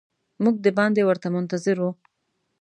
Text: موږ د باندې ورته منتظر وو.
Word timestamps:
موږ 0.43 0.55
د 0.65 0.67
باندې 0.77 1.01
ورته 1.05 1.27
منتظر 1.35 1.77
وو. 1.81 1.91